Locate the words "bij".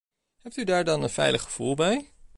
1.75-2.09